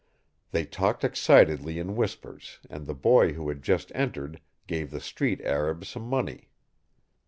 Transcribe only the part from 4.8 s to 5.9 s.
the street arab